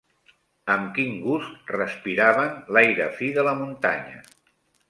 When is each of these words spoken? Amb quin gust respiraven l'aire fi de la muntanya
Amb 0.75 0.87
quin 0.95 1.19
gust 1.25 1.69
respiraven 1.75 2.57
l'aire 2.79 3.09
fi 3.21 3.33
de 3.39 3.47
la 3.49 3.57
muntanya 3.63 4.21